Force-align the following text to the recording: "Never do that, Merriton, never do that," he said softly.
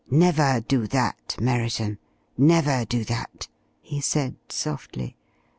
"Never 0.09 0.61
do 0.61 0.87
that, 0.87 1.35
Merriton, 1.39 1.99
never 2.35 2.85
do 2.85 3.03
that," 3.05 3.47
he 3.83 4.01
said 4.01 4.35
softly. 4.49 5.15